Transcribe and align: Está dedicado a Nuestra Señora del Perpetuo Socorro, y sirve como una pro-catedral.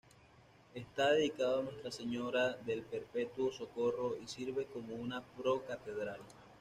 Está 0.73 1.11
dedicado 1.11 1.59
a 1.59 1.61
Nuestra 1.61 1.91
Señora 1.91 2.53
del 2.65 2.81
Perpetuo 2.81 3.51
Socorro, 3.53 4.17
y 4.19 4.25
sirve 4.27 4.65
como 4.65 4.95
una 4.95 5.21
pro-catedral. 5.23 6.19